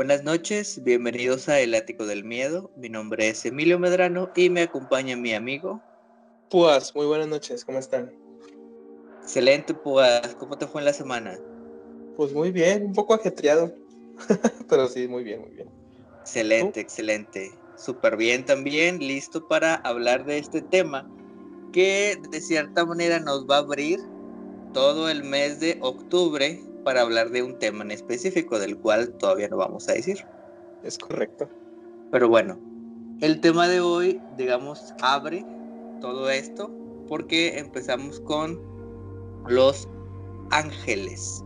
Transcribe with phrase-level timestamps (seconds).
[0.00, 2.70] Buenas noches, bienvenidos a El Ático del Miedo.
[2.74, 5.82] Mi nombre es Emilio Medrano y me acompaña mi amigo.
[6.48, 8.10] Púas, muy buenas noches, ¿cómo están?
[9.20, 11.38] Excelente, Púas, ¿cómo te fue en la semana?
[12.16, 13.74] Pues muy bien, un poco ajetreado,
[14.70, 15.68] pero sí, muy bien, muy bien.
[16.22, 17.52] Excelente, excelente.
[17.76, 21.06] Súper bien también, listo para hablar de este tema
[21.74, 24.00] que de cierta manera nos va a abrir
[24.72, 29.48] todo el mes de octubre para hablar de un tema en específico del cual todavía
[29.48, 30.24] no vamos a decir.
[30.82, 31.48] Es correcto.
[32.10, 32.58] Pero bueno,
[33.20, 35.44] el tema de hoy, digamos, abre
[36.00, 36.70] todo esto
[37.08, 38.60] porque empezamos con
[39.46, 39.88] los
[40.50, 41.44] ángeles.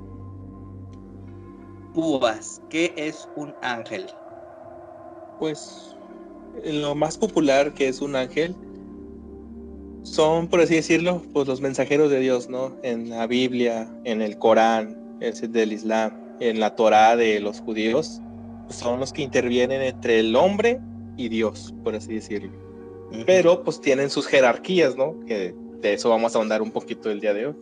[1.95, 4.07] Púas, ¿qué es un ángel?
[5.39, 5.97] Pues
[6.65, 8.55] lo más popular que es un ángel
[10.03, 12.77] son, por así decirlo, pues los mensajeros de Dios, ¿no?
[12.83, 18.21] En la Biblia, en el Corán, es del Islam, en la Torá de los judíos,
[18.69, 20.81] son los que intervienen entre el hombre
[21.17, 22.53] y Dios, por así decirlo.
[23.27, 25.19] Pero pues tienen sus jerarquías, ¿no?
[25.27, 27.55] Que de eso vamos a ahondar un poquito el día de hoy.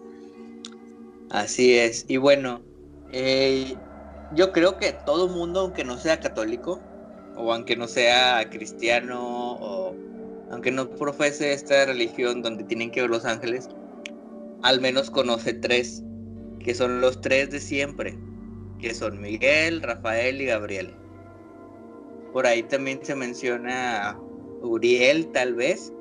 [1.30, 2.05] Así es.
[2.08, 2.62] Y bueno,
[3.12, 3.74] eh,
[4.34, 6.80] yo creo que todo mundo, aunque no sea católico,
[7.36, 9.94] o aunque no sea cristiano, o
[10.50, 13.68] aunque no profese esta religión donde tienen que ver los ángeles,
[14.62, 16.02] al menos conoce tres
[16.62, 18.18] que son los tres de siempre,
[18.78, 20.94] que son Miguel, Rafael y Gabriel.
[22.32, 24.18] Por ahí también se menciona
[24.62, 25.92] Uriel tal vez,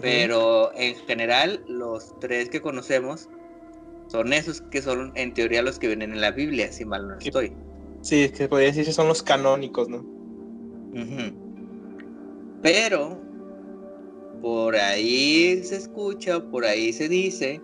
[0.00, 3.28] pero en general los tres que conocemos
[4.06, 7.18] son esos que son en teoría los que vienen en la Biblia, si mal no
[7.18, 7.52] estoy.
[8.00, 10.04] Sí, es que podría decir que son los canónicos, ¿no?
[12.62, 13.20] Pero
[14.40, 17.60] por ahí se escucha, por ahí se dice,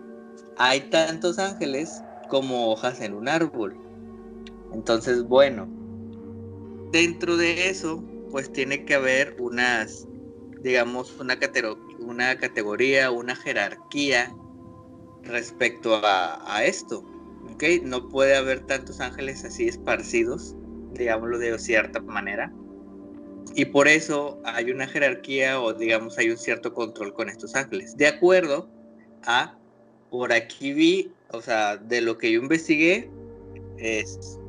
[0.57, 3.75] hay tantos ángeles como hojas en un árbol.
[4.73, 5.67] Entonces, bueno,
[6.91, 10.07] dentro de eso, pues tiene que haber unas,
[10.61, 11.37] digamos, una,
[11.99, 14.33] una categoría, una jerarquía
[15.23, 17.03] respecto a, esto.
[17.53, 17.63] ¿ok?
[17.83, 20.55] No puede haber tantos ángeles así esparcidos,
[20.93, 22.53] digámoslo de cierta manera.
[23.55, 27.97] Y por eso hay una jerarquía o digamos hay un cierto control con estos ángeles.
[27.97, 28.69] De acuerdo
[29.23, 29.57] a,
[30.11, 33.09] por aquí vi o sea, de lo que yo investigué
[33.77, 34.39] es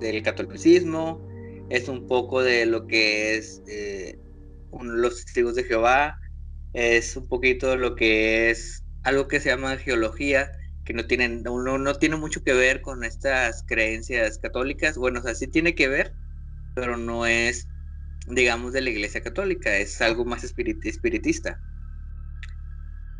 [0.00, 1.20] del catolicismo,
[1.70, 4.18] es un poco de lo que es eh,
[4.80, 6.18] los testigos de Jehová,
[6.72, 10.50] es un poquito de lo que es algo que se llama geología,
[10.84, 14.96] que no, tienen, no, no tiene mucho que ver con estas creencias católicas.
[14.96, 16.14] Bueno, o sea, sí tiene que ver,
[16.74, 17.68] pero no es,
[18.26, 21.60] digamos, de la iglesia católica, es algo más espiritista.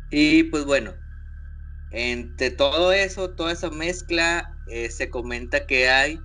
[0.09, 0.95] Y pues bueno,
[1.89, 6.23] entre todo eso, toda esa mezcla, eh, se comenta que hay,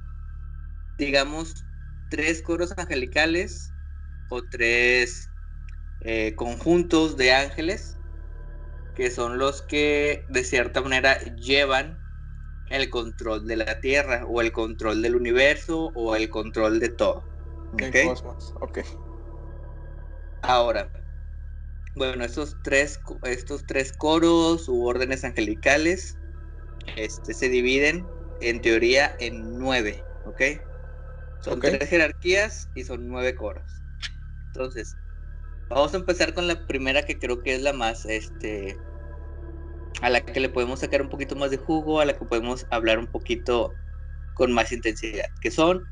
[0.99, 1.67] digamos,
[2.09, 3.73] tres coros angelicales
[4.29, 5.31] o tres
[6.01, 7.97] eh, conjuntos de ángeles
[8.95, 11.99] que son los que de cierta manera llevan
[12.67, 17.25] el control de la Tierra o el control del universo o el control de todo.
[17.73, 18.09] ¿okay?
[20.43, 20.91] Ahora,
[21.95, 26.17] bueno, estos tres, estos tres coros u órdenes angelicales
[26.97, 28.05] este, se dividen
[28.41, 30.43] en teoría en nueve, ¿ok?
[31.41, 33.83] Son tres jerarquías y son nueve coros.
[34.53, 34.97] Entonces,
[35.69, 38.79] vamos a empezar con la primera que creo que es la más, este,
[40.01, 42.67] a la que le podemos sacar un poquito más de jugo, a la que podemos
[42.71, 43.77] hablar un poquito
[44.35, 45.87] con más intensidad, que son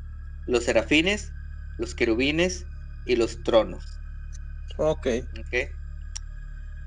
[0.46, 1.32] los serafines,
[1.78, 2.66] los querubines
[3.04, 4.00] y los tronos.
[4.77, 5.06] Ok.
[5.38, 5.81] Ok.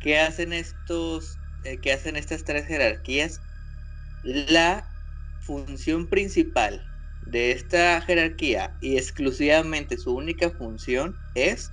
[0.06, 3.42] ¿Qué hacen estos, eh, hacen estas tres jerarquías?
[4.22, 4.88] La
[5.40, 6.88] función principal
[7.22, 11.72] de esta jerarquía y exclusivamente su única función es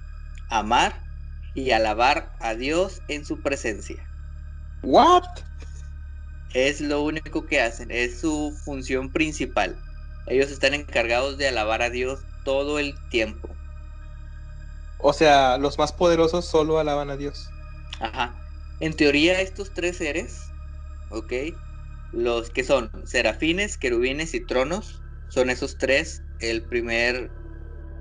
[0.48, 1.04] amar
[1.52, 4.08] y alabar a Dios en su presencia.
[4.82, 5.24] What?
[6.54, 9.78] Es lo único que hacen, es su función principal.
[10.26, 13.54] Ellos están encargados de alabar a Dios todo el tiempo.
[14.96, 17.51] O sea, los más poderosos solo alaban a Dios.
[18.02, 18.34] Ajá.
[18.80, 20.52] En teoría, estos tres seres,
[21.10, 21.32] ¿ok?
[22.12, 27.30] Los que son serafines, querubines y tronos, son esos tres, el primer,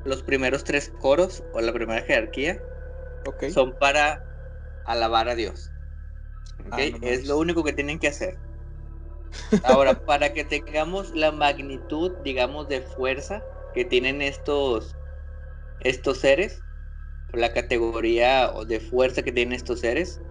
[0.03, 2.59] los primeros tres coros o la primera jerarquía,
[3.25, 3.51] okay.
[3.51, 4.25] son para
[4.85, 5.71] alabar a Dios.
[6.71, 8.37] Ah, es lo único que tienen que hacer.
[9.63, 13.43] Ahora, para que tengamos la magnitud, digamos, de fuerza
[13.75, 14.95] que tienen estos,
[15.81, 16.63] estos seres,
[17.33, 20.23] la categoría de fuerza que tienen estos seres,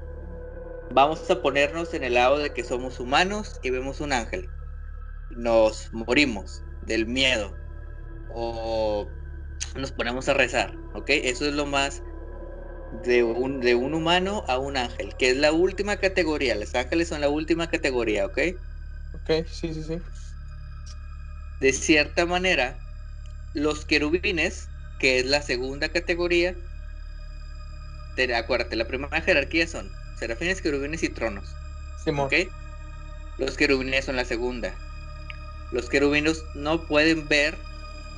[0.90, 4.52] vamos a ponernos en el lado de que somos humanos y vemos un ángel.
[5.30, 7.60] Nos morimos del miedo.
[8.28, 9.14] o
[9.76, 11.10] nos ponemos a rezar, ¿ok?
[11.10, 12.04] Eso es lo más
[12.90, 16.54] de un, de un humano a un ángel, que es la última categoría.
[16.56, 18.38] Los ángeles son la última categoría, ¿ok?
[19.12, 20.04] Ok, sí, sí, sí.
[21.60, 22.82] De cierta manera,
[23.52, 26.58] los querubines, que es la segunda categoría,
[28.26, 31.54] te, acuérdate, la primera jerarquía son serafines, querubines y tronos.
[32.06, 32.34] ¿Ok?
[33.38, 34.74] Los querubines son la segunda.
[35.72, 37.56] Los querubines no pueden ver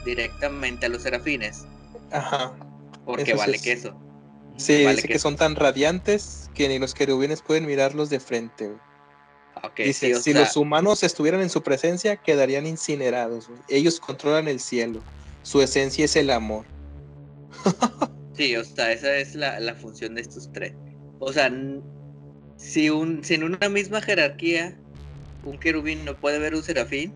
[0.05, 1.65] directamente a los serafines.
[2.11, 2.53] Ajá.
[3.05, 3.95] Porque vale queso.
[4.57, 8.73] Sí, dice que son tan radiantes que ni los querubines pueden mirarlos de frente.
[9.77, 13.51] dice, si los humanos estuvieran en su presencia, quedarían incinerados.
[13.69, 15.03] Ellos controlan el cielo.
[15.43, 16.65] Su esencia es el amor.
[18.35, 20.75] sí, o sea, esa es la, la función de estos tres.
[21.19, 21.53] O sea,
[22.57, 24.79] si, un, si en una misma jerarquía
[25.45, 27.15] un querubín no puede ver un serafín,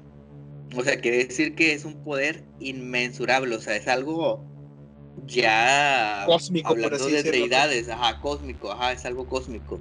[0.77, 4.45] o sea, quiere decir que es un poder inmensurable, o sea, es algo
[5.27, 9.81] ya cósmico, hablando de deidades, ajá, cósmico, ajá, es algo cósmico.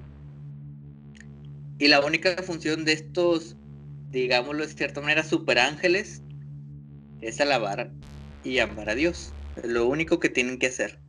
[1.77, 3.57] Y la única función de estos,
[4.11, 6.23] digámoslo de cierta manera, superángeles,
[7.21, 7.91] es alabar
[8.43, 9.33] y amar a Dios.
[9.57, 10.99] Es lo único que tienen que hacer.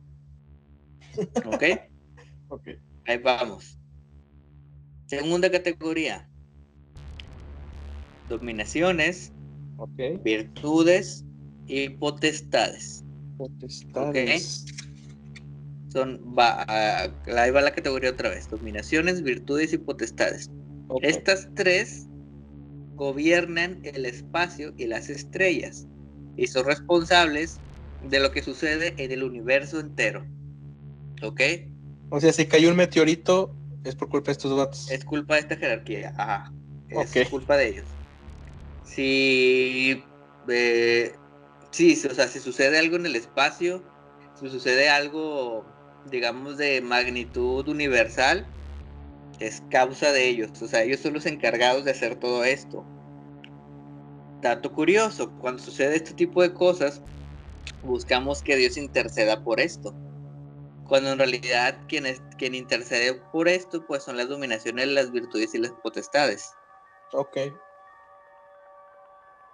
[1.45, 1.63] ¿Ok?
[2.49, 2.67] ok.
[3.05, 3.77] Ahí vamos.
[5.07, 6.29] Segunda categoría.
[8.27, 9.31] Dominaciones,
[10.23, 11.23] virtudes
[11.65, 13.05] y potestades.
[13.37, 14.65] Potestades.
[15.89, 18.49] Son, va, ahí va la categoría otra vez.
[18.49, 20.49] Dominaciones, virtudes y potestades.
[21.01, 22.07] Estas tres
[22.95, 25.87] gobiernan el espacio y las estrellas
[26.35, 27.61] y son responsables
[28.01, 30.25] de lo que sucede en el universo entero.
[31.23, 31.41] ¿Ok?
[32.09, 34.89] O sea, si cayó un meteorito, es por culpa de estos vatos.
[34.91, 36.53] Es culpa de esta jerarquía, ajá.
[36.89, 37.85] Es culpa de ellos.
[38.83, 40.03] Si
[40.47, 41.13] eh,
[41.71, 43.83] Sí, o sea, si sucede algo en el espacio,
[44.39, 45.65] si sucede algo,
[46.09, 48.47] digamos, de magnitud universal,
[49.39, 50.59] es causa de ellos.
[50.61, 52.83] O sea, ellos son los encargados de hacer todo esto.
[54.41, 57.01] Dato curioso, cuando sucede este tipo de cosas,
[57.83, 59.93] buscamos que Dios interceda por esto.
[60.87, 65.53] Cuando en realidad quien, es, quien intercede por esto, pues son las dominaciones, las virtudes
[65.53, 66.53] y las potestades.
[67.11, 67.37] Ok.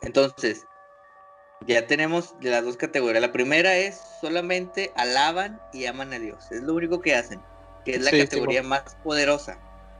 [0.01, 0.65] Entonces,
[1.65, 3.21] ya tenemos las dos categorías.
[3.21, 6.51] La primera es solamente alaban y aman a Dios.
[6.51, 7.41] Es lo único que hacen.
[7.85, 9.57] Que es la categoría más poderosa.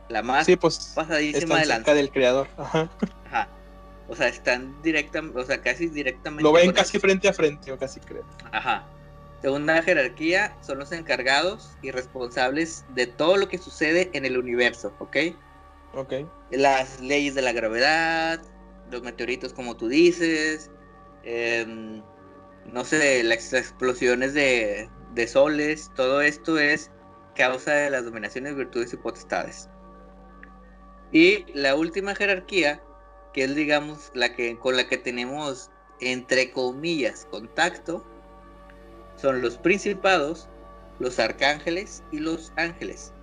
[0.09, 2.47] La más pues, pasadísima de del creador.
[2.57, 2.89] Ajá.
[3.25, 3.47] Ajá.
[4.09, 6.43] O sea, están directamente, o sea, casi directamente.
[6.43, 8.25] Lo ven casi frente a frente, o casi creo.
[8.51, 8.85] Ajá.
[9.43, 14.95] Segunda jerarquía son los encargados y responsables de todo lo que sucede en el universo,
[14.97, 15.17] ¿ok?
[15.93, 16.13] Ok.
[16.49, 18.41] Las leyes de la gravedad,
[18.89, 20.71] los meteoritos como tú dices,
[21.23, 22.03] Em,
[22.71, 24.89] no sé, las explosiones de,
[25.27, 26.91] soles, todo esto es
[27.35, 29.69] causa de las dominaciones, virtudes y potestades.
[31.11, 32.81] Y la última jerarquía,
[33.33, 35.69] que es digamos la que con la que tenemos
[36.01, 38.05] entre comillas contacto,
[39.15, 40.47] son los principados,
[40.99, 43.13] los arcángeles y los ángeles.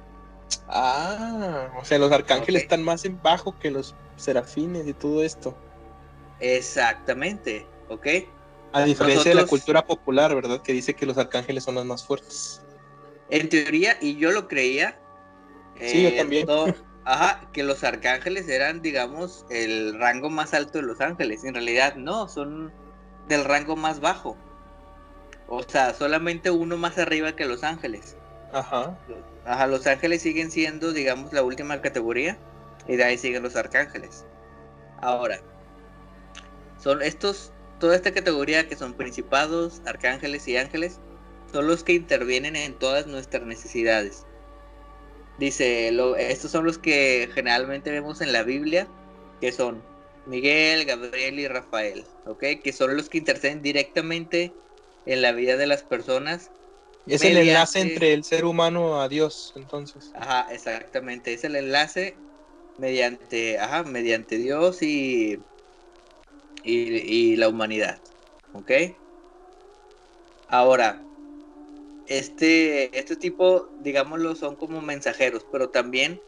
[0.68, 5.56] Ah, o sea, los arcángeles están más en bajo que los serafines y todo esto.
[6.40, 7.66] Exactamente.
[7.90, 8.06] ¿ok?
[8.72, 10.62] A diferencia de la cultura popular, ¿verdad?
[10.62, 12.62] Que dice que los arcángeles son los más fuertes.
[13.28, 14.98] En teoría, y yo lo creía.
[15.80, 16.46] Sí, yo eh, también.
[17.04, 21.44] ajá, que los arcángeles eran, digamos, el rango más alto de los ángeles.
[21.44, 22.72] En realidad, no, son
[23.28, 24.36] del rango más bajo.
[25.50, 28.16] O sea, solamente uno más arriba que los ángeles.
[28.52, 28.96] Ajá.
[29.44, 32.38] Ajá, los ángeles siguen siendo, digamos, la última categoría.
[32.88, 34.24] Y de ahí siguen los arcángeles.
[35.02, 35.40] Ahora,
[36.78, 41.00] son estos toda esta categoría que son principados, arcángeles y ángeles,
[41.50, 44.26] son los que intervienen en todas nuestras necesidades.
[45.38, 48.86] Dice, estos son los que generalmente vemos en la Biblia,
[49.40, 49.82] que son
[50.26, 52.44] Miguel, Gabriel y Rafael, ¿ok?
[52.62, 54.52] Que son los que interceden directamente
[55.06, 56.50] en la vida de las personas.
[57.06, 60.10] Es el enlace entre el ser humano a Dios, entonces.
[60.14, 61.32] Ajá, exactamente.
[61.32, 62.14] Es el enlace
[62.78, 65.40] mediante, ajá, mediante Dios y
[66.64, 68.00] y, la humanidad.
[68.52, 68.70] ¿Ok?
[70.48, 71.02] Ahora,
[72.06, 76.20] este, este tipo, digámoslo, son como mensajeros, pero también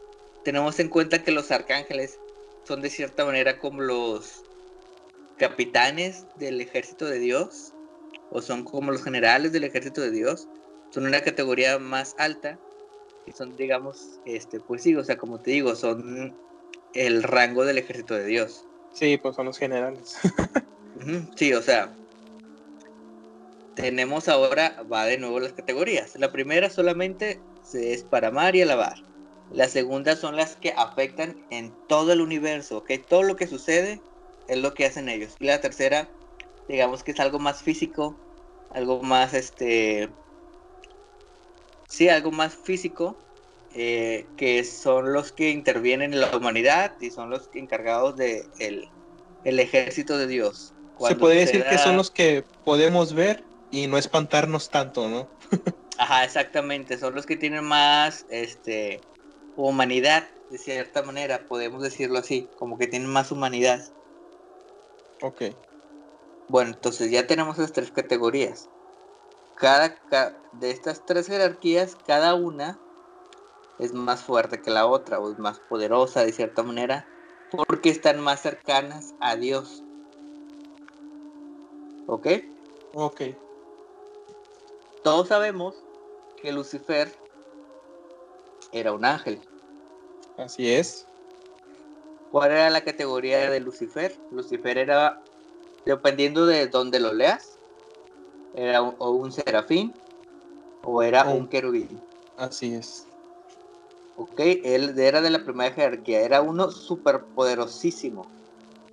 [0.43, 2.19] tenemos en cuenta que los arcángeles
[2.63, 4.43] son de cierta manera como los
[5.37, 7.72] capitanes del ejército de Dios,
[8.33, 10.49] o son como los generales del ejército de Dios,
[10.89, 12.59] son una categoría más alta,
[13.25, 16.35] y son, digamos, este, pues sí, o sea, como te digo, son
[16.93, 18.65] el rango del ejército de Dios.
[18.91, 20.17] Sí, pues son los generales.
[21.35, 21.95] sí, o sea,
[23.75, 26.15] tenemos ahora, va de nuevo las categorías.
[26.17, 27.39] La primera solamente
[27.73, 28.97] es para amar y alabar.
[29.51, 32.91] La segunda son las que afectan en todo el universo, ¿ok?
[33.07, 34.01] Todo lo que sucede
[34.47, 35.35] es lo que hacen ellos.
[35.39, 36.09] Y la tercera,
[36.67, 38.15] digamos que es algo más físico,
[38.73, 40.09] algo más, este,
[41.87, 43.17] sí, algo más físico,
[43.75, 49.59] eh, que son los que intervienen en la humanidad y son los encargados de el,
[49.59, 50.73] ejército de Dios.
[51.07, 55.27] Se podría decir que son los que podemos ver y no espantarnos tanto, ¿no?
[55.97, 59.01] Ajá, exactamente, son los que tienen más, este,
[59.55, 63.83] humanidad, de cierta manera, podemos decirlo así, como que tienen más humanidad.
[65.21, 65.43] Ok.
[66.49, 68.69] Bueno, entonces ya tenemos las tres categorías.
[69.55, 69.95] Cada,
[70.53, 72.79] de estas tres jerarquías, cada una
[73.79, 77.07] es más fuerte que la otra o es más poderosa de cierta manera
[77.67, 79.83] porque están más cercanas a Dios.
[82.07, 82.27] ¿Ok?
[82.93, 83.21] Ok.
[85.03, 85.75] Todos sabemos
[86.41, 87.13] que Lucifer
[88.71, 89.41] era un ángel.
[90.37, 91.07] Así es.
[92.31, 94.17] ¿Cuál era la categoría de Lucifer?
[94.31, 95.22] Lucifer era,
[95.85, 97.57] dependiendo de dónde lo leas,
[98.55, 99.93] era un, o un serafín
[100.83, 102.01] o era un querubín.
[102.37, 103.07] Así es.
[104.15, 108.25] Ok, él era de la primera jerarquía, era uno superpoderosísimo.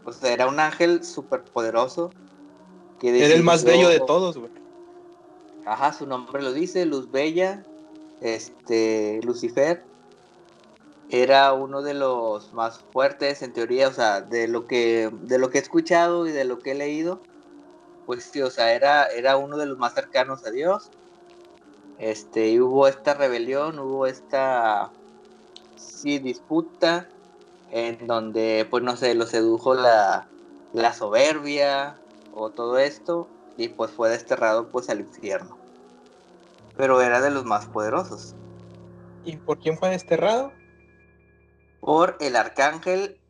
[0.04, 2.10] O sea, era un ángel superpoderoso.
[2.98, 4.50] Que era el más bello de todos, güey.
[5.66, 7.64] Ajá, su nombre lo dice, Luz Bella,
[8.20, 9.84] este, Lucifer.
[11.10, 15.50] Era uno de los más fuertes en teoría, o sea, de lo que, de lo
[15.50, 17.20] que he escuchado y de lo que he leído,
[18.06, 20.90] pues sí, o sea, era, era uno de los más cercanos a Dios.
[21.98, 24.90] Este, y hubo esta rebelión, hubo esta
[25.76, 27.08] sí disputa
[27.70, 30.28] en donde pues no sé, lo sedujo la,
[30.72, 31.98] la soberbia
[32.34, 35.58] o todo esto y pues fue desterrado pues al infierno.
[36.76, 38.34] Pero era de los más poderosos.
[39.24, 40.52] ¿Y por quién fue desterrado?
[41.80, 43.20] Por el arcángel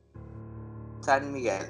[1.00, 1.66] San Miguel.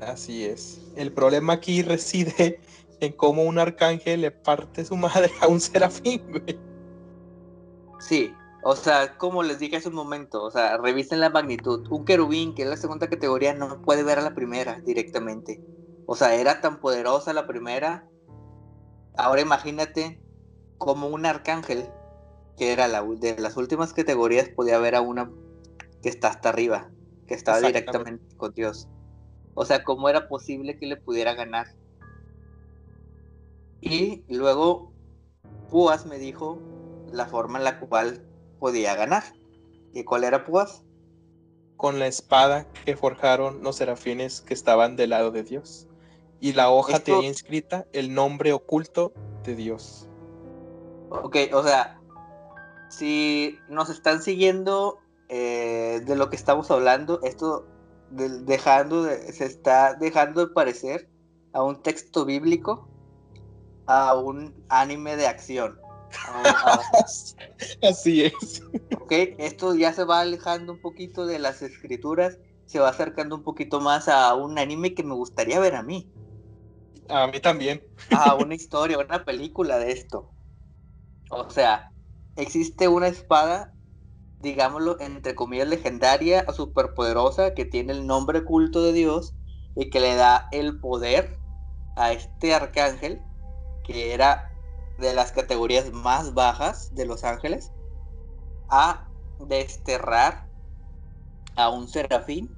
[0.00, 0.80] Así es.
[0.96, 2.60] El problema aquí reside
[3.00, 6.58] en cómo un arcángel le parte su madre a un serafín, güey.
[8.00, 11.86] Sí, o sea, como les dije hace un momento, o sea, revisen la magnitud.
[11.90, 15.62] Un querubín, que es la segunda categoría, no puede ver a la primera directamente.
[16.06, 18.08] O sea, era tan poderosa la primera.
[19.16, 20.20] Ahora imagínate
[20.78, 21.88] como un arcángel,
[22.56, 25.30] que era la de las últimas categorías, podía ver a una
[26.08, 26.88] que está hasta arriba,
[27.26, 28.88] que estaba directamente con Dios.
[29.52, 31.66] O sea, ¿cómo era posible que le pudiera ganar?
[33.82, 34.90] Y luego
[35.68, 36.58] Púas me dijo
[37.12, 38.26] la forma en la cual
[38.58, 39.22] podía ganar.
[39.92, 40.82] ¿Y cuál era Púas?
[41.76, 45.88] Con la espada que forjaron los serafines que estaban del lado de Dios.
[46.40, 49.12] Y la hoja tenía inscrita el nombre oculto
[49.44, 50.08] de Dios.
[51.10, 52.00] Ok, o sea,
[52.88, 57.66] si nos están siguiendo eh, de lo que estamos hablando, esto
[58.10, 61.10] dejando de, se está dejando de parecer
[61.52, 62.88] a un texto bíblico,
[63.86, 65.78] a un anime de acción.
[67.82, 68.62] Así es.
[69.00, 73.42] Ok, esto ya se va alejando un poquito de las escrituras, se va acercando un
[73.42, 76.10] poquito más a un anime que me gustaría ver a mí.
[77.08, 77.82] A mí también.
[78.10, 80.30] A una historia, una película de esto.
[81.30, 81.90] O sea,
[82.36, 83.72] existe una espada,
[84.40, 89.34] digámoslo, entre comillas, legendaria o superpoderosa que tiene el nombre culto de Dios
[89.74, 91.38] y que le da el poder
[91.96, 93.22] a este arcángel
[93.84, 94.50] que era
[94.98, 97.72] de las categorías más bajas de Los Ángeles
[98.68, 100.46] a desterrar
[101.56, 102.56] a un serafín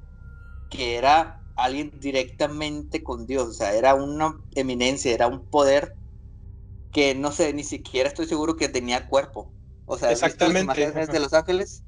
[0.69, 5.95] que era alguien directamente con Dios, o sea, era una eminencia, era un poder
[6.93, 9.53] que no sé, ni siquiera estoy seguro que tenía cuerpo.
[9.93, 11.83] O sea, exactamente de Los Ángeles.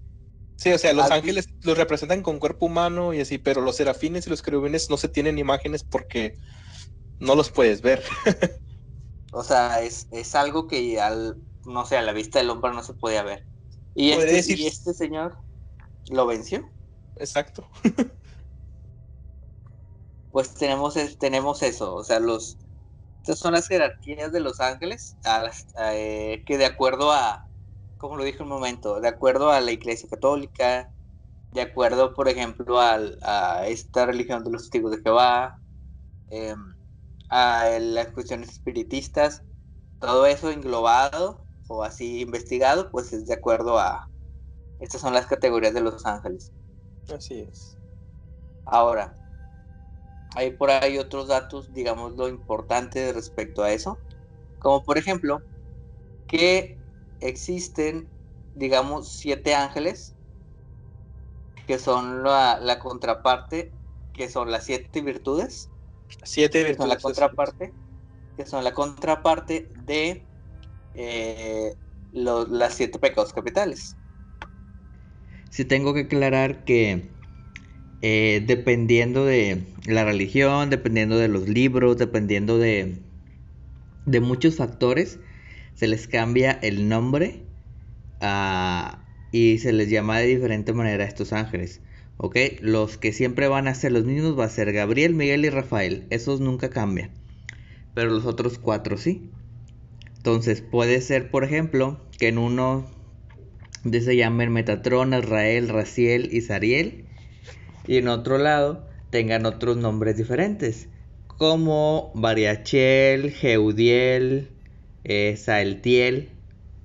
[0.57, 4.27] Sí, o sea, los ángeles los representan con cuerpo humano y así, pero los serafines
[4.27, 6.37] y los querubines no se tienen imágenes porque
[7.21, 8.03] no los puedes ver.
[9.35, 12.93] O sea, es, algo que al, no sé, a la vista del hombre no se
[12.93, 13.47] podía ver.
[13.95, 15.39] Y este, y este señor
[16.11, 16.69] lo venció.
[17.17, 17.67] Exacto.
[20.33, 22.59] pues tenemos, tenemos eso, o sea, los,
[23.21, 25.51] estas son las jerarquías de los ángeles, a
[25.95, 27.49] eh, que de acuerdo a,
[28.03, 30.91] como lo dije un momento, de acuerdo a la Iglesia Católica,
[31.53, 35.57] de acuerdo, por ejemplo, a esta religión de los testigos de Jehová,
[36.29, 36.57] eh,
[37.29, 39.45] a las cuestiones espiritistas,
[40.01, 44.09] todo eso englobado o así investigado, pues es de acuerdo a...
[44.81, 46.51] Estas son las categorías de los ángeles.
[47.15, 47.79] Así es.
[48.65, 49.15] Ahora,
[50.35, 53.97] hay por ahí otros datos, digamos, lo importante respecto a eso,
[54.59, 55.41] Como por ejemplo,
[56.27, 56.82] que
[57.23, 58.09] existen,
[58.55, 60.15] digamos, siete ángeles,
[61.67, 63.73] que son la, contraparte,
[64.13, 65.69] que son las siete virtudes.
[66.25, 66.79] Siete virtudes.
[66.79, 67.73] son la contraparte,
[68.37, 70.27] que son la contraparte de
[70.95, 71.75] eh,
[72.13, 73.97] las siete pecados capitales.
[75.51, 77.13] Sí tengo que aclarar que
[78.01, 82.99] eh, dependiendo de la religión, dependiendo de los libros, dependiendo de,
[84.07, 85.21] de muchos factores,
[85.75, 87.43] se les cambia el nombre
[88.21, 91.81] ah, y se les llama de diferente manera a estos ángeles.
[92.19, 92.37] ¿Ok?
[92.61, 96.07] Los que siempre van a ser los mismos va a ser Gabriel, Miguel y Rafael.
[96.11, 97.11] Esos nunca cambian.
[97.95, 99.31] Pero los otros cuatro sí.
[100.19, 102.87] Entonces puede ser, por ejemplo, que en uno
[103.91, 107.07] se llamen Metatron, Israel, Raciel y Sariel.
[107.87, 110.89] Y en otro lado tengan otros nombres diferentes.
[111.27, 114.51] Como Variachel, Geudiel,
[115.05, 116.31] eh, Saeltiel.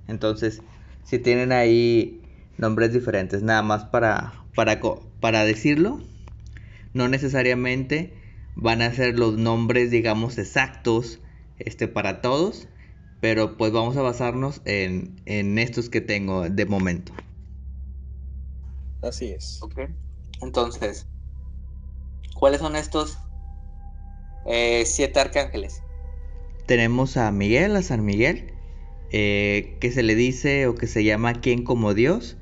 [0.06, 0.62] Entonces,
[1.04, 2.22] si tienen ahí
[2.56, 4.80] nombres diferentes, nada más para, para,
[5.20, 6.00] para decirlo,
[6.92, 8.14] no necesariamente
[8.54, 11.20] van a ser los nombres, digamos, exactos
[11.58, 12.68] este, para todos,
[13.20, 17.12] pero pues vamos a basarnos en, estos que tengo de momento.
[19.02, 19.62] Así es.
[19.62, 19.80] Ok.
[20.40, 21.06] Entonces,
[22.34, 23.18] ¿cuáles son estos
[24.46, 25.82] eh, siete arcángeles?
[26.68, 28.52] Tenemos a Miguel, a San Miguel,
[29.10, 32.36] eh, que se le dice o que se llama quien como Dios,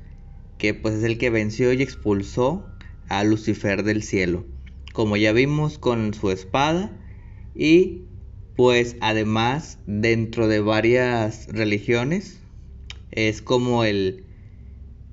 [0.57, 2.67] que pues es el que venció y expulsó
[3.07, 4.45] a Lucifer del cielo,
[4.93, 6.91] como ya vimos con su espada
[7.55, 8.01] y
[8.57, 12.41] pues además dentro de varias religiones
[13.11, 14.25] es como el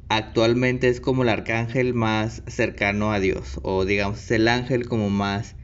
[0.08, 5.56] actualmente es como el arcángel más cercano a Dios o digamos el ángel como más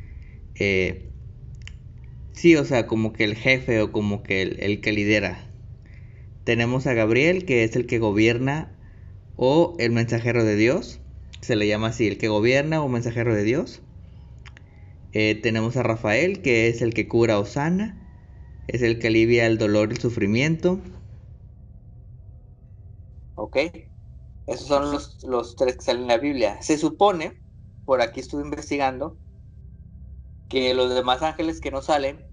[0.55, 1.10] eh,
[2.33, 5.39] Sí, o sea, como que el jefe o como que el, que lidera.
[6.45, 8.73] Tenemos a Gabriel, que es el que gobierna
[9.37, 11.01] o el mensajero de Dios.
[11.43, 13.83] Se le llama así, el que gobierna o mensajero de Dios.
[15.13, 17.97] Eh, tenemos a Rafael, que es el que cura o sana.
[18.69, 20.81] Es el que alivia el dolor y el sufrimiento.
[23.35, 23.57] Ok.
[24.47, 26.61] Esos son los, los tres que salen en la Biblia.
[26.63, 27.41] Se supone,
[27.85, 29.17] por aquí estuve investigando,
[30.51, 32.27] que los demás ángeles que no salen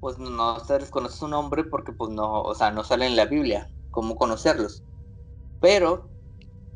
[0.00, 3.26] pues no se desconoce su nombre porque pues no, o sea, no sale en la
[3.26, 4.84] Biblia, cómo conocerlos.
[5.60, 6.08] Pero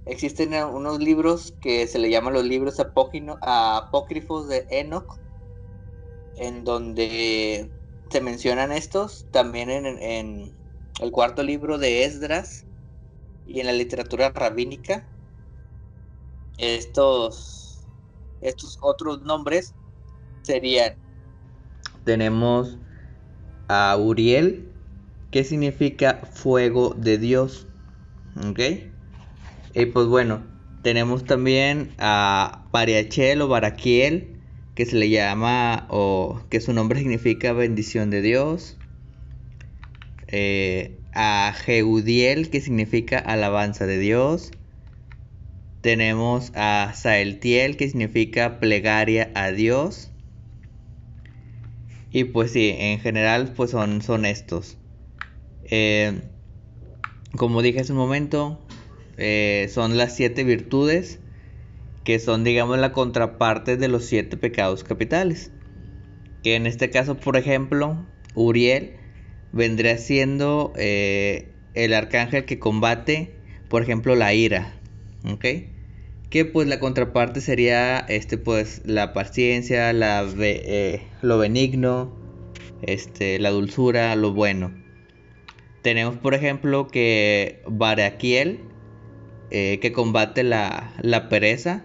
[0.05, 5.16] existen unos libros que se le llaman los libros apócrifos de Enoch,
[6.37, 7.70] en donde
[8.11, 10.57] se mencionan estos, también en, en
[11.00, 12.66] el cuarto libro de Esdras
[13.46, 15.07] y en la literatura rabínica.
[16.59, 17.87] Estos,
[18.40, 19.72] estos otros nombres
[20.42, 20.94] serían.
[22.05, 22.79] Tenemos
[23.68, 24.68] a Uriel,
[25.31, 27.66] que significa fuego de Dios.
[28.37, 28.61] ¿Ok?
[29.74, 30.42] Y pues bueno,
[30.83, 34.40] tenemos también a Bariachel o Baraquiel,
[34.74, 38.76] que se le llama, o que su nombre significa bendición de Dios.
[40.26, 44.53] Eh, a Jeudiel, que significa alabanza de Dios.
[45.81, 50.09] Tenemos a Saeltiel, que significa plegaria a Dios.
[52.10, 54.76] Y pues sí, en general pues son, son estos.
[55.62, 56.20] Eh,
[57.36, 58.66] como dije hace un momento,
[59.16, 61.20] eh, son las siete virtudes
[62.04, 65.52] que son digamos la contraparte de los siete pecados capitales.
[66.42, 68.96] Que en este caso, por ejemplo, Uriel
[69.52, 74.74] vendría siendo eh, el arcángel que combate, por ejemplo, la ira.
[75.24, 75.44] ¿Ok?
[76.30, 82.16] Que pues la contraparte sería este pues la paciencia, la eh, lo benigno,
[82.82, 84.72] este, la dulzura, lo bueno.
[85.82, 88.60] Tenemos por ejemplo que Baraquiel,
[89.50, 91.82] eh, que combate la, la, pereza.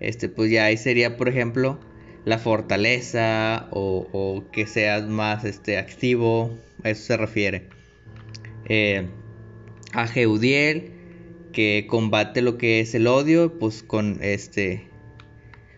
[0.00, 1.80] Este pues ya ahí sería por ejemplo
[2.26, 6.50] la fortaleza o, que seas más este, activo,
[6.82, 7.68] a eso se refiere.
[8.68, 9.06] Eh,
[9.92, 10.93] a Jeudiel,
[11.54, 14.90] que combate lo que es el odio, pues con este,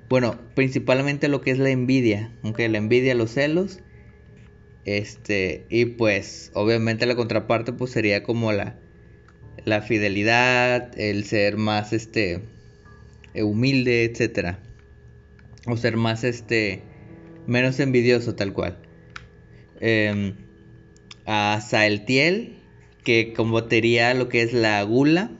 [0.09, 3.81] bueno, principalmente lo que es la envidia, aunque la envidia, los celos,
[4.85, 8.79] este, y pues obviamente la contraparte pues sería como la,
[9.65, 12.43] la fidelidad, el ser más este,
[13.35, 14.61] humilde, etcétera,
[15.67, 16.83] o ser más este,
[17.47, 18.79] menos envidioso tal cual.
[19.81, 20.35] Em,
[21.27, 22.57] a Saeltiel,
[23.05, 25.31] que combatería lo que es la gula,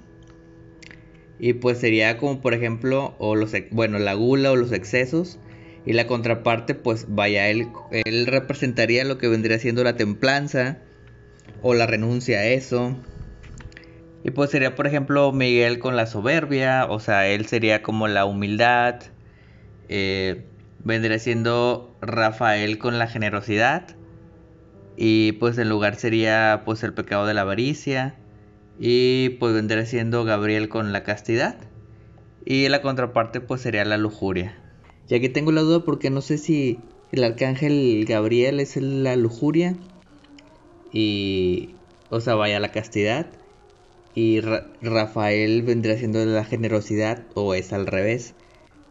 [1.39, 5.39] y pues sería como por ejemplo, o los, bueno, la gula o los excesos.
[5.85, 10.79] Y la contraparte, pues vaya, él, él representaría lo que vendría siendo la templanza
[11.63, 12.97] o la renuncia a eso.
[14.25, 18.25] Y pues sería, por ejemplo, Miguel con la soberbia, o sea, él sería como la
[18.25, 18.97] humildad.
[19.89, 20.45] Eh,
[20.83, 23.95] vendría siendo Rafael con la generosidad.
[24.97, 28.17] Y pues en lugar sería pues el pecado de la avaricia.
[28.79, 31.57] Y pues vendría siendo Gabriel con la castidad.
[32.45, 34.57] Y la contraparte pues sería la lujuria.
[35.09, 36.79] Y aquí tengo la duda porque no sé si
[37.13, 39.77] el arcángel Gabriel es la lujuria.
[40.93, 41.75] Y...
[42.09, 43.27] O sea, vaya la castidad
[44.17, 48.35] y Rafael vendría siendo la generosidad o es al revés.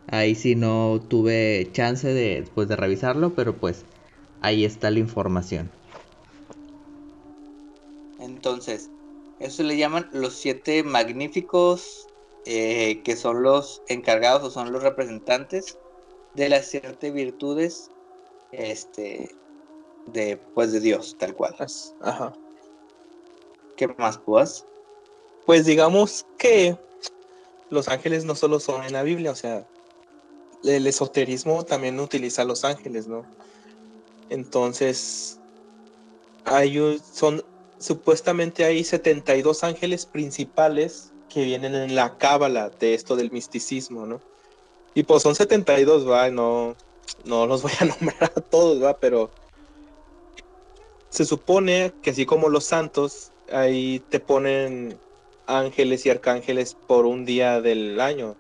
[0.08, 3.86] Ahí sí no tuve chance de, pues, de revisarlo, pero pues
[4.42, 5.72] ahí está la información.
[8.20, 8.92] Entonces,
[9.40, 12.08] eso le llaman los siete magníficos,
[12.46, 15.78] eh, que son los encargados o son los representantes
[16.34, 17.92] de las siete virtudes,
[18.52, 19.30] este,
[20.08, 21.56] de, pues, de Dios, tal cual.
[22.02, 22.34] Ajá.
[23.76, 24.66] ¿Qué más, pues?
[25.46, 26.78] pues digamos que
[27.70, 29.68] los ángeles no solo son en la Biblia, o sea,
[30.64, 33.26] el esoterismo también utiliza los ángeles, ¿no?
[34.30, 35.40] Entonces,
[36.46, 37.44] hay son
[37.80, 44.22] supuestamente hay 72 ángeles principales que vienen en la cábala de esto del misticismo, ¿no?
[44.94, 46.76] Y pues son 72, va, no
[47.24, 49.30] no los voy a nombrar a todos, va, pero
[51.10, 54.98] se supone que así como los santos ahí te ponen
[55.48, 58.36] ángeles y arcángeles por un día del año.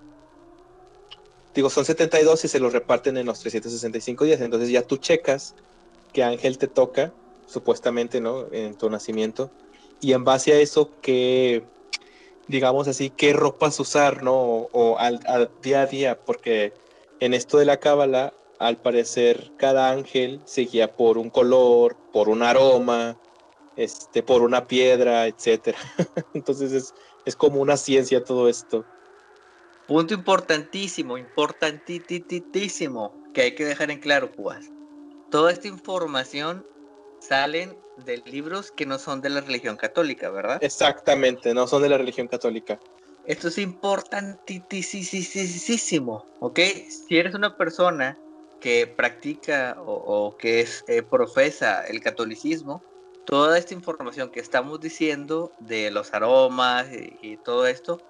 [1.53, 4.41] Digo, son 72 y se los reparten en los 365 días.
[4.41, 5.55] Entonces ya tú checas
[6.11, 7.13] qué ángel te toca,
[7.45, 8.47] supuestamente, ¿no?
[8.51, 9.51] En tu nacimiento.
[10.01, 11.63] Y en base a eso, qué,
[12.47, 14.33] digamos así, qué ropas usar, ¿no?
[14.33, 16.73] O, al, día a día, porque
[17.19, 22.29] en esto de la cábala, al parecer, cada ángel se guía por un color, por
[22.29, 23.17] un aroma,
[23.75, 25.77] este, por una piedra, etcétera.
[26.33, 26.93] Entonces es,
[27.25, 28.85] es como una ciencia todo esto.
[29.87, 34.71] Punto importantísimo, importantísimo, que hay que dejar en claro, pues.
[35.29, 36.65] Toda esta información
[37.27, 40.59] salen de libros que no son de la religión católica, ¿verdad?
[40.61, 42.79] Exactamente, no son de la religión católica.
[43.25, 46.59] Esto es importantísimo, ¿ok?
[47.07, 48.19] Si eres una persona
[48.59, 52.83] que practica o, que es, eh, profesa el catolicismo,
[53.25, 56.87] toda esta información que estamos diciendo de los aromas
[57.21, 58.01] y, todo esto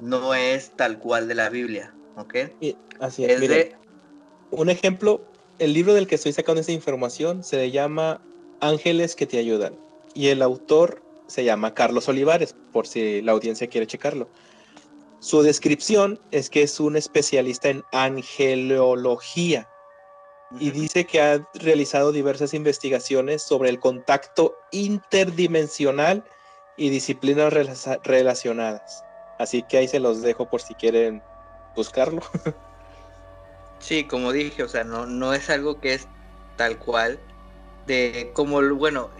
[0.00, 2.34] no es tal cual de la Biblia, ¿ok?
[3.00, 3.74] así es.
[4.50, 5.20] Un ejemplo,
[5.58, 8.20] el libro del que estoy sacando esta información se le llama
[8.68, 9.76] Ángeles que te ayudan
[10.14, 14.28] y el autor se llama Carlos Olivares, por si la audiencia quiere checarlo.
[15.20, 19.68] Su descripción es que es un especialista en angelología
[20.60, 26.24] y dice que ha realizado diversas investigaciones sobre el contacto interdimensional
[26.76, 27.52] y disciplinas
[28.04, 29.02] relacionadas.
[29.38, 31.22] Así que ahí se los dejo por si quieren
[31.74, 32.22] buscarlo.
[33.80, 36.08] Sí, como dije, o sea, no, no es algo que es
[36.56, 37.20] tal cual
[37.86, 39.10] de como bueno,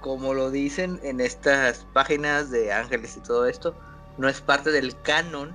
[0.00, 3.74] como lo dicen en estas páginas de ángeles y todo esto,
[4.18, 5.54] no es parte del canon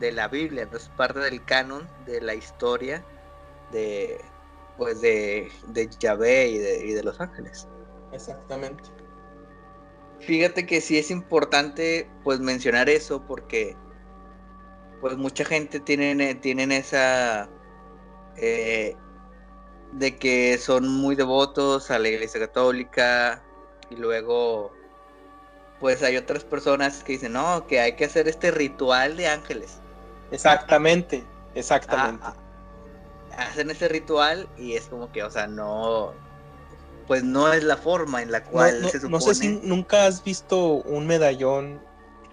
[0.00, 3.04] de la Biblia, no es parte del canon de la historia
[3.72, 4.20] de
[4.76, 7.68] pues de, de Yahvé y de, y de los ángeles.
[8.12, 8.82] Exactamente.
[10.20, 13.76] Fíjate que sí es importante pues mencionar eso porque
[15.00, 17.48] pues mucha gente tienen, tienen esa
[18.36, 18.96] eh,
[19.94, 23.42] de que son muy devotos a la iglesia católica
[23.90, 24.72] y luego
[25.80, 29.78] pues hay otras personas que dicen no que hay que hacer este ritual de ángeles
[30.30, 32.34] exactamente exactamente ah,
[33.38, 36.12] hacen ese ritual y es como que, o sea, no,
[37.06, 39.12] pues no es la forma en la cual no, se supone.
[39.12, 41.80] No sé si nunca has visto un medallón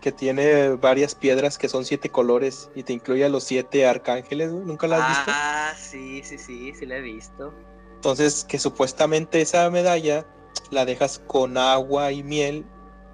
[0.01, 4.51] que tiene varias piedras que son siete colores y te incluye a los siete arcángeles,
[4.51, 5.31] ¿Nunca la has visto?
[5.33, 7.53] Ah, sí, sí, sí, sí la he visto.
[7.95, 10.25] Entonces, que supuestamente esa medalla
[10.71, 12.65] la dejas con agua y miel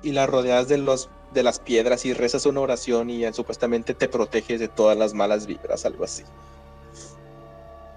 [0.02, 4.08] y la rodeas de los de las piedras y rezas una oración y supuestamente te
[4.08, 6.24] proteges de todas las malas vibras, algo así.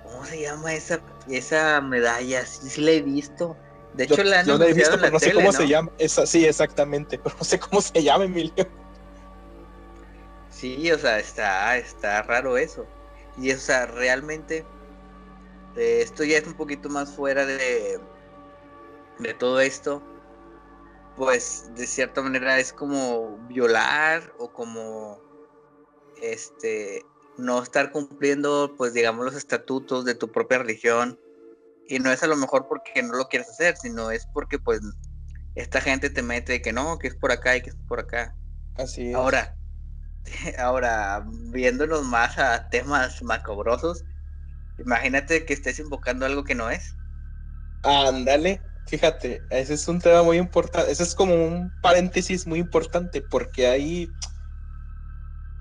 [0.02, 2.44] ¿Cómo se llama esa, esa medalla?
[2.44, 3.56] Sí, la he visto.
[3.94, 5.90] De hecho, la han yo la he visto, pero no sé cómo se llama.
[5.98, 8.68] Es sí, exactamente, pero no sé cómo se llama, Emilio.
[10.50, 12.86] Sí, o sea, está, está raro eso.
[13.38, 14.64] Y, o sea, realmente,
[15.76, 17.98] eh, esto ya es un poquito más fuera de,
[19.18, 20.02] de todo esto.
[21.16, 25.20] Pues, de cierta manera, es como violar o como,
[26.20, 27.04] este,
[27.38, 31.18] no estar cumpliendo, pues digamos, los estatutos de tu propia religión.
[31.90, 34.80] Y no es a lo mejor porque no lo quieres hacer, sino es porque pues
[35.56, 38.32] esta gente te mete que no, que es por acá y que es por acá.
[38.76, 39.16] Así es.
[39.16, 39.56] Ahora,
[40.58, 44.04] ahora, viéndonos más a temas macabrosos,
[44.78, 46.94] imagínate que estés invocando algo que no es.
[47.82, 53.20] Ándale, fíjate, ese es un tema muy importante, ese es como un paréntesis muy importante,
[53.20, 54.14] porque ahí,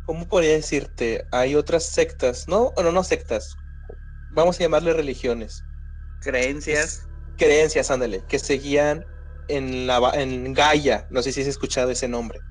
[0.06, 1.28] ¿cómo podría decirte?
[1.32, 3.56] Hay otras sectas, no, no, no sectas,
[4.30, 5.66] vamos a llamarle religiones.
[6.20, 7.10] Creencias.
[7.38, 9.06] creencias, ándale, que seguían
[9.48, 12.42] en, la, en Gaia, no sé si has escuchado ese nombre.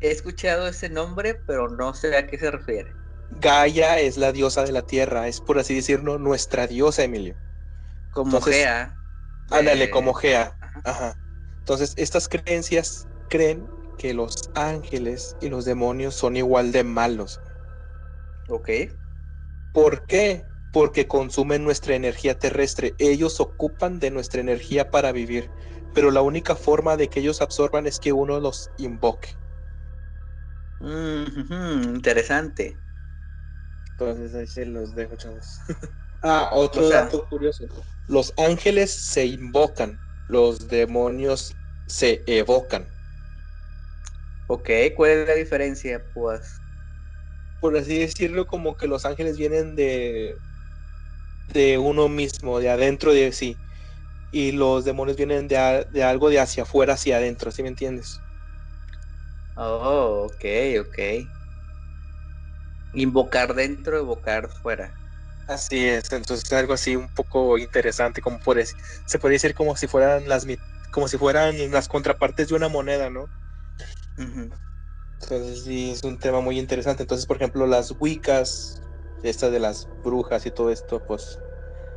[0.00, 2.94] He escuchado ese nombre, pero no sé a qué se refiere.
[3.40, 7.36] Gaia es la diosa de la tierra, es por así decirlo nuestra diosa, Emilio.
[8.10, 8.96] Como Gea.
[9.50, 10.56] Ándale, como Gea.
[10.84, 11.14] Ajá.
[11.58, 17.40] Entonces, estas creencias creen que los ángeles y los demonios son igual de malos.
[18.48, 18.68] Ok.
[19.72, 20.46] ¿Por qué?
[20.72, 22.94] Porque consumen nuestra energía terrestre.
[22.98, 25.50] Ellos ocupan de nuestra energía para vivir.
[25.94, 29.36] Pero la única forma de que ellos absorban es que uno los invoque.
[30.80, 32.78] interesante.
[33.90, 35.60] Entonces ahí se los dejo, chavos.
[36.22, 37.64] ah, otro dato curioso.
[38.08, 41.54] Los ángeles se invocan, los demonios
[41.86, 42.86] se evocan.
[44.48, 46.60] Ok, ¿cuál es la diferencia, pues?
[47.60, 50.36] Por así decirlo, como que los ángeles vienen de
[51.48, 53.60] de uno mismo, de adentro de sí.
[54.30, 58.22] Y los demonios vienen de, de algo de hacia afuera, hacia adentro, ¿sí me entiendes?
[59.56, 60.44] Oh, ok,
[60.80, 60.98] ok.
[62.94, 64.94] Invocar dentro, evocar fuera.
[65.46, 69.76] Así es, entonces es algo así un poco interesante, como por se puede decir como
[69.76, 70.46] si fueran las
[70.90, 73.30] como si fueran las contrapartes de una moneda, ¿no?
[75.20, 77.02] Entonces sí, es un tema muy interesante.
[77.02, 78.82] Entonces, por ejemplo, las Wiccas,
[79.22, 81.42] estas de las brujas y todo esto, pues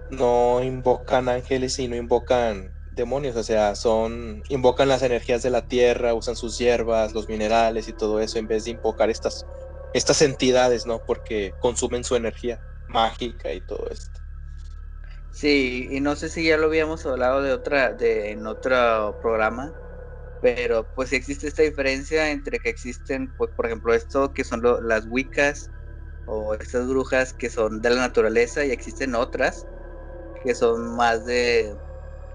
[0.10, 6.14] no invocan ángeles, sino invocan demonios, o sea, son invocan las energías de la tierra,
[6.16, 9.48] usan sus hierbas, los minerales y todo eso en vez de invocar estas
[9.94, 11.04] estas entidades, ¿no?
[11.06, 14.22] Porque consumen su energía mágica y todo esto.
[15.30, 19.76] Sí, y no sé si ya lo habíamos hablado de otra de en otro programa,
[20.40, 25.06] pero pues existe esta diferencia entre que existen, pues por ejemplo, esto que son las
[25.08, 25.72] Wiccas
[26.26, 29.68] o estas brujas que son de la naturaleza y existen otras
[30.42, 31.76] que son más de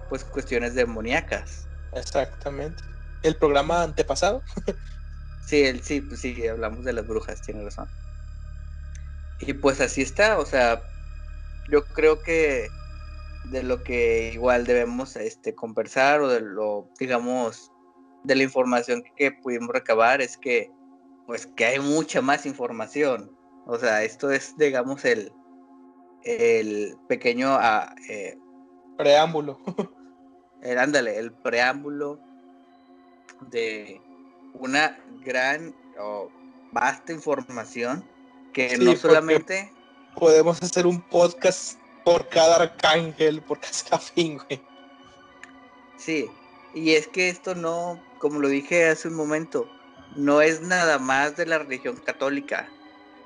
[0.08, 1.68] pues cuestiones demoníacas.
[1.92, 2.82] Exactamente.
[3.22, 4.42] El programa antepasado.
[5.40, 7.88] sí, el, sí, pues sí, hablamos de las brujas, tiene razón.
[9.38, 10.82] Y pues así está, o sea,
[11.68, 12.68] yo creo que
[13.44, 17.70] de lo que igual debemos este conversar o de lo digamos
[18.24, 20.70] de la información que pudimos recabar es que
[21.26, 23.30] pues que hay mucha más información.
[23.66, 25.32] O sea, esto es digamos el
[26.24, 28.38] el pequeño ah, eh,
[28.96, 29.58] preámbulo.
[30.62, 32.18] el, ándale, el preámbulo
[33.50, 34.00] de
[34.54, 36.30] una gran o
[36.72, 38.04] vasta información
[38.52, 39.72] que no solamente
[40.14, 44.60] podemos hacer un podcast por cada arcángel, por cada serafín, güey.
[45.96, 46.30] Sí,
[46.74, 49.70] y es que esto no, como lo dije hace un momento,
[50.16, 52.68] no es nada más de la religión católica.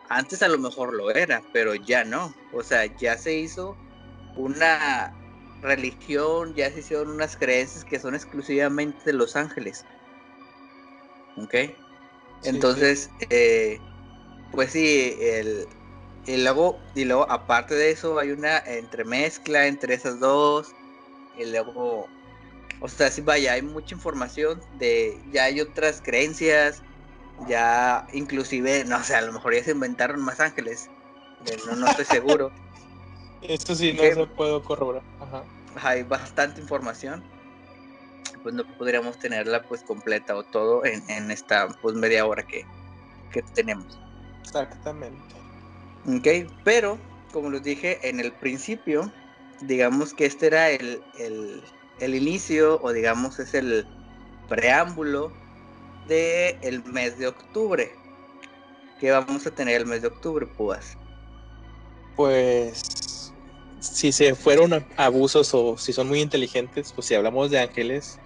[0.08, 2.34] Antes a lo mejor lo era, pero ya no.
[2.52, 3.76] O sea, ya se hizo
[4.36, 5.14] una
[5.62, 9.84] religión, ya se hicieron unas creencias que son exclusivamente de los ángeles.
[11.36, 11.54] ¿Ok?
[12.42, 13.80] Entonces, Eh,
[14.52, 15.66] pues sí, el,
[16.26, 20.74] y luego, y luego, aparte de eso, hay una entremezcla entre esas dos.
[21.36, 22.06] Y luego,
[22.80, 26.82] o sea, sí, vaya, hay mucha información de, ya hay otras creencias,
[27.48, 30.90] ya inclusive, no sé, a lo mejor ya se inventaron más ángeles.
[31.66, 32.52] No, no estoy seguro.
[33.42, 35.02] Esto sí no lo puedo corroborar.
[35.20, 35.44] Ajá.
[35.82, 37.22] Hay bastante información.
[38.42, 42.64] Pues no podríamos tenerla pues completa o todo en, en esta pues media hora que,
[43.32, 43.98] que tenemos.
[44.42, 45.34] Exactamente.
[46.06, 46.98] Ok, pero
[47.32, 49.10] como les dije en el principio,
[49.62, 53.86] digamos que este era el, el, inicio o digamos es el
[54.48, 55.32] preámbulo
[56.08, 57.92] del el mes de octubre.
[59.00, 60.96] ¿Qué vamos a tener el mes de octubre, Púas?
[62.16, 63.32] Pues
[63.80, 68.18] si se fueron abusos o si son muy inteligentes, pues si hablamos de ángeles,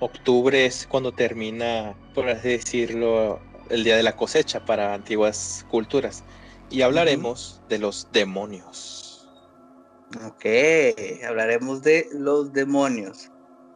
[0.00, 6.24] octubre es cuando termina, por así decirlo, el día de la cosecha para antiguas culturas.
[6.70, 9.28] Y hablaremos de los demonios.
[10.26, 10.44] Ok,
[11.26, 13.29] hablaremos de los demonios,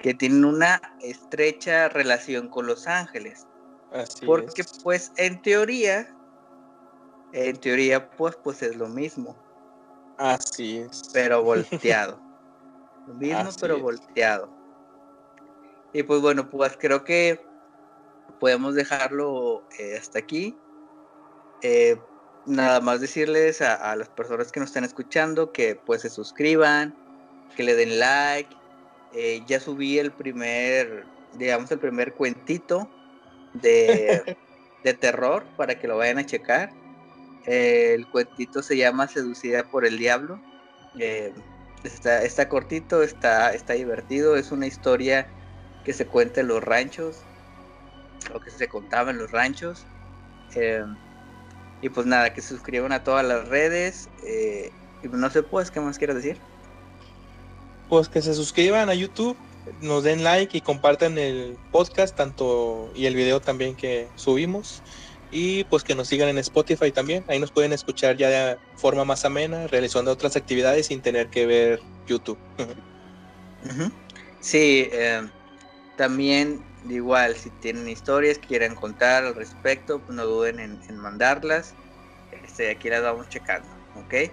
[0.04, 3.46] que tienen una estrecha relación con los ángeles.
[3.90, 6.14] Así porque pues en teoría,
[7.32, 9.34] en teoría, pues, pues es lo mismo.
[10.18, 11.08] Así es.
[11.14, 12.20] Pero volteado.
[13.06, 14.50] lo mismo, pero volteado.
[15.94, 17.42] Y pues bueno, pues creo que
[18.40, 20.54] podemos dejarlo eh, hasta aquí.
[21.62, 21.98] Eh,
[22.44, 26.94] nada más decirles a, las personas que nos están escuchando que pues se suscriban,
[27.56, 28.54] que le den like.
[29.14, 32.88] Eh, ya subí el primer, digamos, el primer cuentito
[33.54, 34.36] de,
[34.84, 36.72] de terror para que lo vayan a checar.
[37.46, 40.40] el cuentito se llama Seducida por el Diablo.
[41.84, 45.28] está, está cortito, está, está divertido, es una historia
[45.84, 47.22] que se cuenta en los ranchos,
[48.32, 49.84] o que se contaba en los ranchos.
[51.84, 54.08] Y pues nada, que se suscriban a todas las redes.
[54.24, 54.72] Eh,
[55.02, 56.38] y no sé, pues, ¿qué más quieres decir?
[57.88, 59.36] Pues que se suscriban a YouTube,
[59.80, 64.82] nos den like y compartan el podcast tanto y el video también que subimos.
[65.30, 67.24] Y pues que nos sigan en Spotify también.
[67.26, 71.46] Ahí nos pueden escuchar ya de forma más amena, realizando otras actividades sin tener que
[71.46, 72.38] ver YouTube.
[74.40, 75.26] Sí, eh,
[75.96, 81.74] también igual, si tienen historias que quieran contar al respecto, pues no duden en, mandarlas.
[82.44, 83.66] Este, aquí las vamos checando,
[83.96, 84.30] ¿ok?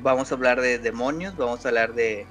[0.00, 2.26] Vamos a hablar de demonios, vamos a hablar de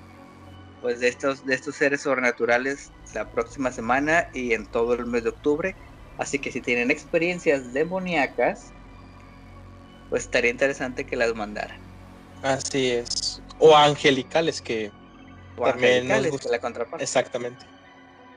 [0.81, 5.23] pues de estos, de estos seres sobrenaturales la próxima semana y en todo el mes
[5.23, 5.75] de octubre.
[6.17, 8.73] Así que si tienen experiencias demoníacas,
[10.09, 11.79] pues estaría interesante que las mandaran.
[12.41, 13.41] Así es.
[13.59, 14.91] O angelicales que
[15.57, 17.03] o angelicales, que la contraparte.
[17.03, 17.65] Exactamente.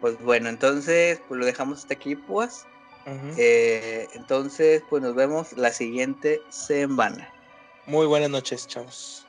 [0.01, 2.67] Pues bueno, entonces pues lo dejamos hasta aquí, pues.
[3.37, 7.31] Eh, entonces, pues nos vemos la siguiente semana.
[7.87, 9.24] Muy buenas noches, chavos.